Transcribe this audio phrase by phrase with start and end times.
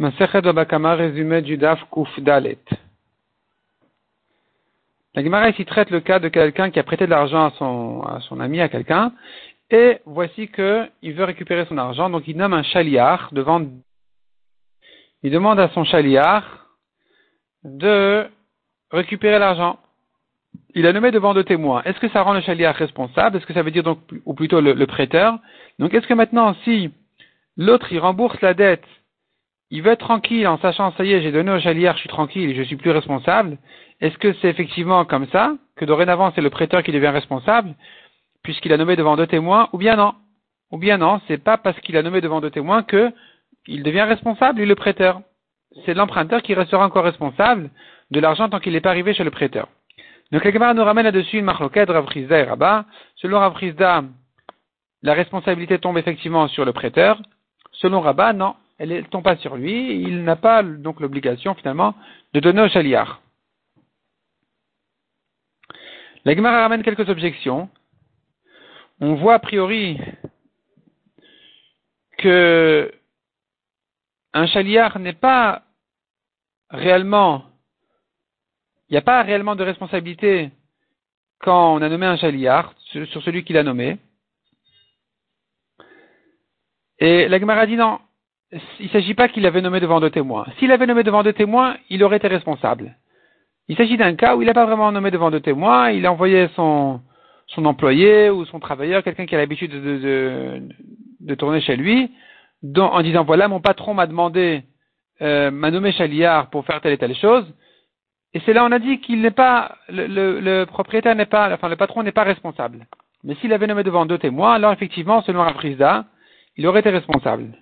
[0.00, 1.78] Masechet Babakama, résumé du Daf
[2.16, 2.56] Dalet.
[5.14, 8.40] La Gemara ici traite le cas de quelqu'un qui a prêté de l'argent à son,
[8.40, 9.12] ami, à quelqu'un,
[9.70, 13.60] et voici qu'il veut récupérer son argent, donc il nomme un chaliar devant,
[15.22, 16.64] il demande à son chaliar
[17.64, 18.26] de
[18.90, 19.80] récupérer l'argent.
[20.74, 21.82] Il a nommé devant deux témoins.
[21.82, 23.36] Est-ce que ça rend le chaliar responsable?
[23.36, 25.38] Est-ce que ça veut dire donc, ou plutôt le, le prêteur?
[25.78, 26.90] Donc est-ce que maintenant, si
[27.58, 28.86] l'autre il rembourse la dette
[29.70, 32.08] il veut être tranquille en sachant, ça y est, j'ai donné au chalier, je suis
[32.08, 33.58] tranquille, je suis plus responsable.
[34.00, 37.74] Est-ce que c'est effectivement comme ça, que dorénavant c'est le prêteur qui devient responsable,
[38.42, 40.14] puisqu'il a nommé devant deux témoins, ou bien non?
[40.72, 43.12] Ou bien non, c'est pas parce qu'il a nommé devant deux témoins que
[43.66, 45.20] il devient responsable, lui le prêteur.
[45.84, 47.70] C'est l'emprunteur qui restera encore responsable
[48.10, 49.68] de l'argent tant qu'il n'est pas arrivé chez le prêteur.
[50.32, 52.84] Donc la nous ramène là-dessus une marloquette, Rav et Rabat.
[53.16, 53.54] Selon Rav
[55.02, 57.20] la responsabilité tombe effectivement sur le prêteur.
[57.72, 61.94] Selon Rabat, non, elle ne tombe pas sur lui, il n'a pas donc l'obligation finalement
[62.32, 63.20] de donner au chaliar.
[66.24, 67.68] La Gemara ramène quelques objections.
[68.98, 69.98] On voit a priori
[72.16, 72.90] que
[74.32, 75.62] un chaliar n'est pas
[76.70, 77.44] réellement,
[78.88, 80.52] il n'y a pas réellement de responsabilité
[81.38, 83.98] quand on a nommé un chaliar sur celui qui l'a nommé.
[86.98, 87.98] Et la Gemara dit non,
[88.52, 90.46] il ne s'agit pas qu'il avait nommé devant deux témoins.
[90.58, 92.96] S'il avait nommé devant deux témoins, il aurait été responsable.
[93.68, 96.12] Il s'agit d'un cas où il n'a pas vraiment nommé devant deux témoins, il a
[96.12, 97.00] envoyé son,
[97.56, 102.10] employé ou son travailleur, quelqu'un qui a l'habitude de, tourner chez lui,
[102.76, 104.64] en disant voilà, mon patron m'a demandé,
[105.22, 107.46] euh, m'a nommé Chaliard pour faire telle et telle chose.
[108.34, 111.76] Et c'est là on a dit qu'il n'est pas, le, propriétaire n'est pas, enfin le
[111.76, 112.86] patron n'est pas responsable.
[113.22, 116.06] Mais s'il avait nommé devant deux témoins, alors effectivement, selon Rafrizda,
[116.56, 117.52] il aurait été responsable.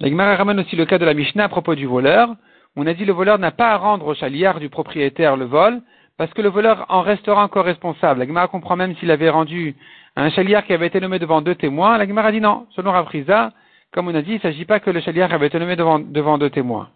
[0.00, 2.34] La Gemara ramène aussi le cas de la Mishnah à propos du voleur.
[2.76, 5.80] On a dit le voleur n'a pas à rendre au chaliard du propriétaire le vol,
[6.16, 8.20] parce que le voleur en restera encore responsable.
[8.20, 9.74] La Gemara comprend même s'il avait rendu
[10.14, 11.98] un chaliard qui avait été nommé devant deux témoins.
[11.98, 12.66] La Gemara dit non.
[12.70, 13.52] Selon Ravrisa,
[13.92, 15.98] comme on a dit, il ne s'agit pas que le chaliard avait été nommé devant,
[15.98, 16.90] devant deux témoins.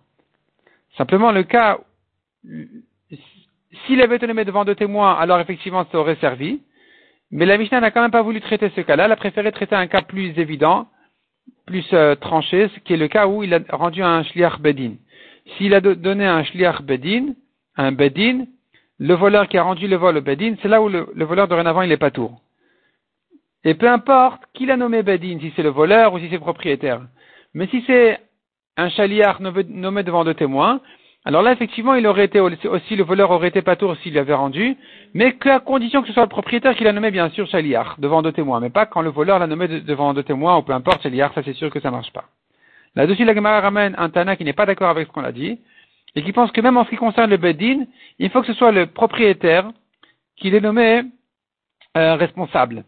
[0.97, 1.79] Simplement le cas,
[3.87, 6.61] s'il avait été nommé devant deux témoins, alors effectivement ça aurait servi.
[7.33, 9.07] Mais la Mishnah n'a quand même pas voulu traiter ce cas-là.
[9.07, 10.87] Elle a préféré traiter un cas plus évident,
[11.67, 14.95] plus euh, tranché, ce qui est le cas où il a rendu un shliach bedin.
[15.57, 17.35] S'il a donné un shliach bedin,
[17.77, 18.47] un bedin,
[18.99, 21.83] le voleur qui a rendu le vol au bedin, c'est là où le, voleur dorénavant
[21.83, 22.41] il est pas tour.
[23.65, 26.41] Et peu importe qui l'a nommé bedin, si c'est le voleur ou si c'est le
[26.41, 27.03] propriétaire.
[27.55, 28.21] Mais si c'est
[28.77, 30.81] un shaliach nommé devant deux témoins,
[31.25, 34.35] alors là, effectivement, il aurait été aussi, le voleur aurait été pas tour s'il l'avait
[34.35, 34.77] rendu,
[35.15, 38.23] mais qu'à condition que ce soit le propriétaire qui l'a nommé, bien sûr, Chaliar, devant
[38.23, 41.03] deux témoins, mais pas quand le voleur l'a nommé devant deux témoins, ou peu importe,
[41.03, 42.25] Chaliar, ça c'est sûr que ça marche pas.
[42.97, 45.61] Là-dessus, la Gemara ramène un Tana qui n'est pas d'accord avec ce qu'on a dit,
[46.17, 47.85] et qui pense que même en ce qui concerne le Bedin,
[48.19, 49.71] il faut que ce soit le propriétaire
[50.37, 51.03] qui l'ait nommé
[51.97, 52.85] euh, responsable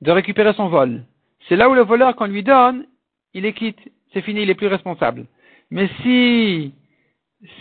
[0.00, 1.04] de récupérer son vol.
[1.48, 2.86] C'est là où le voleur, qu'on lui donne,
[3.34, 3.78] il est quitte,
[4.12, 5.26] c'est fini, il est plus responsable.
[5.70, 6.74] Mais si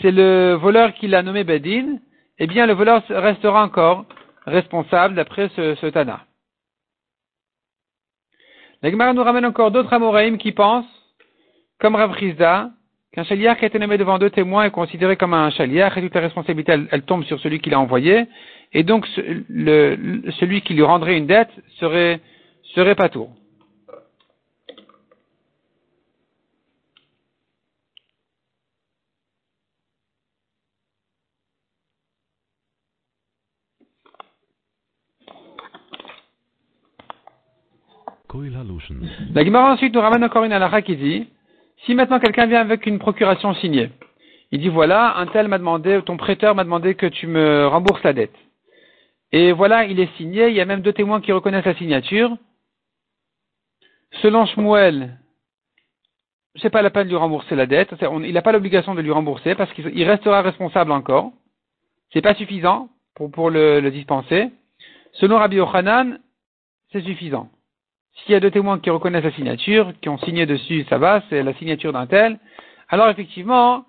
[0.02, 1.98] c'est le voleur qui l'a nommé Bedin,
[2.40, 4.06] eh bien le voleur restera encore
[4.46, 6.22] responsable d'après ce, Tana.
[8.82, 10.86] La nous ramène encore d'autres Amoraïm qui pensent,
[11.80, 15.50] comme Rav qu'un chaliar qui a été nommé devant deux témoins est considéré comme un
[15.52, 18.26] chaliar et toute la responsabilité elle, tombe sur celui qui l'a envoyé
[18.72, 22.22] et donc celui qui lui rendrait une dette serait,
[22.76, 23.30] serait pas tour.
[39.34, 41.28] La Gemara ensuite nous ramène encore une halakha qui dit,
[41.86, 43.90] si maintenant quelqu'un vient avec une procuration signée,
[44.52, 48.04] il dit voilà, un tel m'a demandé, ton prêteur m'a demandé que tu me rembourses
[48.04, 48.36] la dette.
[49.34, 52.38] Et voilà, il est signé, il y a même deux témoins qui reconnaissent la signature.
[54.22, 55.18] Selon Shmuel,
[56.56, 59.12] c'est pas la peine de lui rembourser la dette, il n'a pas l'obligation de lui
[59.12, 61.32] rembourser parce qu'il restera responsable encore.
[62.12, 64.50] C'est pas suffisant pour, le dispenser.
[65.14, 66.20] Selon Rabbi Yochanan,
[66.92, 67.50] c'est suffisant.
[68.16, 71.24] S'il y a deux témoins qui reconnaissent la signature, qui ont signé dessus, ça va,
[71.30, 72.40] c'est la signature d'un tel,
[72.90, 73.86] alors effectivement,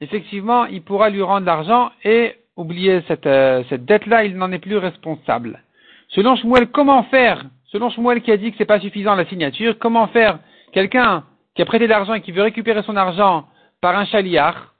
[0.00, 4.58] effectivement, il pourra lui rendre l'argent et oublier cette, euh, cette dette-là, il n'en est
[4.58, 5.62] plus responsable.
[6.08, 7.44] Selon Shmuel, comment faire?
[7.66, 10.38] Selon Shmuel qui a dit que c'est pas suffisant la signature, comment faire?
[10.72, 11.24] Quelqu'un
[11.54, 13.46] qui a prêté de l'argent et qui veut récupérer son argent
[13.80, 14.74] par un chaliard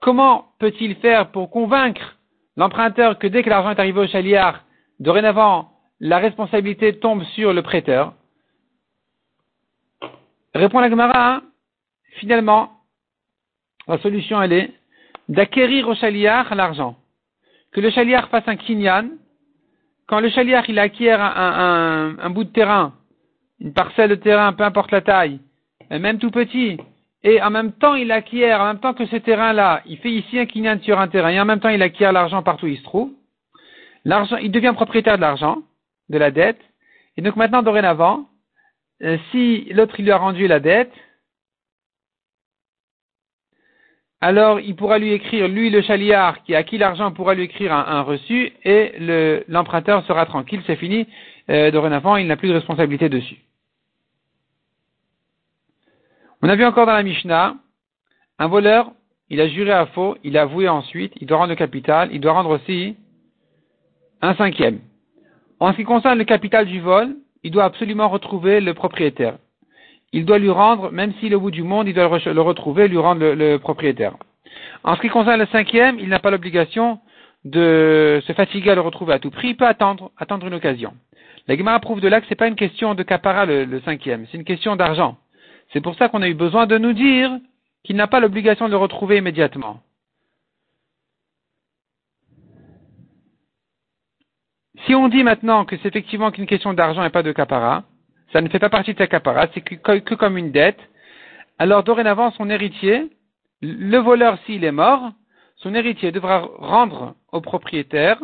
[0.00, 2.18] Comment peut-il faire pour convaincre
[2.56, 4.62] l'emprunteur que dès que l'argent est arrivé au chaliard,
[5.00, 5.70] dorénavant,
[6.00, 8.14] la responsabilité tombe sur le prêteur.
[10.54, 11.42] Répond la Gemara,
[12.18, 12.70] finalement,
[13.88, 14.72] la solution elle est
[15.28, 16.96] d'acquérir au chaliar l'argent.
[17.72, 19.08] Que le chaliar fasse un kinyan.
[20.06, 22.92] Quand le chaliar il acquiert un, bout de terrain,
[23.58, 25.40] une parcelle de terrain, peu importe la taille,
[25.90, 26.76] même tout petit,
[27.22, 30.38] et en même temps il acquiert, en même temps que ce terrain-là, il fait ici
[30.38, 32.76] un kinyan sur un terrain, et en même temps il acquiert l'argent partout où il
[32.78, 33.12] se trouve,
[34.04, 35.62] il devient propriétaire de l'argent,
[36.14, 36.60] de la dette,
[37.16, 38.28] et donc maintenant, dorénavant,
[39.02, 40.92] euh, si l'autre lui a rendu la dette,
[44.20, 47.74] alors il pourra lui écrire, lui le chaliard qui a acquis l'argent pourra lui écrire
[47.74, 48.94] un, reçu et
[49.48, 51.06] l'emprunteur sera tranquille, c'est fini,
[51.50, 53.36] euh, dorénavant il n'a plus de responsabilité dessus.
[56.40, 57.56] On a vu encore dans la Mishnah,
[58.38, 58.92] un voleur,
[59.28, 62.20] il a juré à faux, il a avoué ensuite, il doit rendre le capital, il
[62.20, 62.96] doit rendre aussi
[64.22, 64.80] un cinquième.
[65.64, 69.38] En ce qui concerne le capital du vol, il doit absolument retrouver le propriétaire.
[70.12, 72.86] Il doit lui rendre, même s'il est au bout du monde, il doit le retrouver,
[72.86, 74.14] lui rendre le, propriétaire.
[74.82, 76.98] En ce qui concerne le cinquième, il n'a pas l'obligation
[77.46, 80.92] de se fatiguer à le retrouver à tout prix, il peut attendre, attendre une occasion.
[81.48, 84.26] La Gemara prouve de là que ce n'est pas une question de capara le, cinquième,
[84.30, 85.16] c'est une question d'argent.
[85.72, 87.30] C'est pour ça qu'on a eu besoin de nous dire
[87.84, 89.80] qu'il n'a pas l'obligation de le retrouver immédiatement.
[94.86, 97.84] Si on dit maintenant que c'est effectivement qu'une question d'argent et pas de capara,
[98.32, 100.80] ça ne fait pas partie de sa capara, c'est que, comme une dette,
[101.58, 103.10] alors dorénavant son héritier,
[103.62, 105.12] le voleur s'il est mort,
[105.56, 108.18] son héritier devra rendre au propriétaire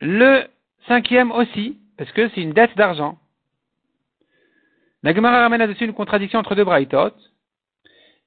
[0.00, 0.44] le
[0.86, 3.18] cinquième aussi, parce que c'est une dette d'argent.
[5.02, 7.12] La Gemara ramène là-dessus une contradiction entre deux braïtot.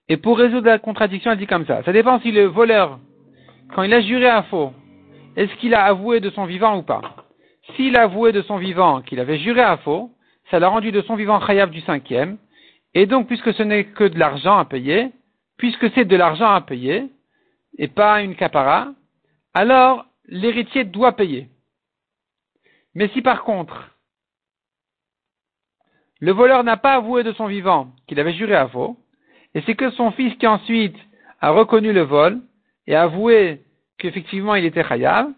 [0.09, 1.83] Et pour résoudre la contradiction, elle dit comme ça.
[1.83, 2.99] Ça dépend si le voleur,
[3.73, 4.73] quand il a juré à faux,
[5.35, 7.01] est-ce qu'il a avoué de son vivant ou pas
[7.75, 10.11] S'il a avoué de son vivant qu'il avait juré à faux,
[10.51, 12.37] ça l'a rendu de son vivant chayav du cinquième,
[12.93, 15.11] et donc puisque ce n'est que de l'argent à payer,
[15.57, 17.09] puisque c'est de l'argent à payer,
[17.77, 18.93] et pas une capara,
[19.53, 21.47] alors l'héritier doit payer.
[22.93, 23.89] Mais si par contre,
[26.19, 28.97] le voleur n'a pas avoué de son vivant qu'il avait juré à faux,
[29.55, 30.97] et c'est que son fils qui ensuite
[31.41, 32.41] a reconnu le vol
[32.87, 33.62] et a avoué
[33.97, 35.29] qu'effectivement il était chayav,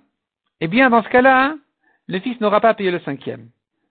[0.62, 1.56] eh bien dans ce cas-là,
[2.07, 3.48] le fils n'aura pas payé le cinquième.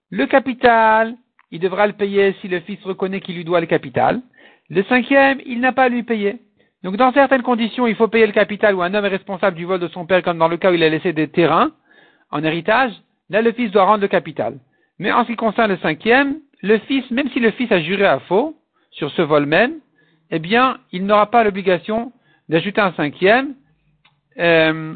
[0.09, 1.15] Le capital,
[1.51, 4.21] il devra le payer si le fils reconnaît qu'il lui doit le capital.
[4.69, 6.39] Le cinquième, il n'a pas à lui payer.
[6.83, 9.65] Donc dans certaines conditions, il faut payer le capital ou un homme est responsable du
[9.65, 11.71] vol de son père, comme dans le cas où il a laissé des terrains
[12.31, 12.91] en héritage,
[13.29, 14.59] là le fils doit rendre le capital.
[14.99, 18.05] Mais en ce qui concerne le cinquième, le fils, même si le fils a juré
[18.05, 18.55] à faux
[18.91, 19.75] sur ce vol même,
[20.31, 22.11] eh bien, il n'aura pas l'obligation
[22.49, 23.55] d'ajouter un cinquième,
[24.39, 24.95] euh,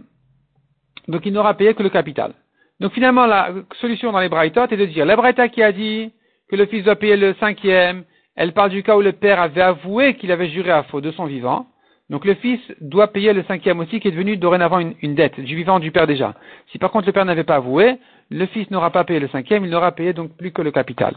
[1.07, 2.33] donc il n'aura payé que le capital.
[2.79, 3.51] Donc finalement, la
[3.81, 6.11] solution dans les Braithot est de dire, la Braïta qui a dit
[6.49, 8.03] que le fils doit payer le cinquième,
[8.35, 11.11] elle parle du cas où le père avait avoué qu'il avait juré à faux de
[11.11, 11.67] son vivant.
[12.09, 15.39] Donc le fils doit payer le cinquième aussi, qui est devenu dorénavant une, une dette
[15.39, 16.33] du vivant du père déjà.
[16.71, 17.97] Si par contre le père n'avait pas avoué,
[18.31, 21.15] le fils n'aura pas payé le cinquième, il n'aura payé donc plus que le capital.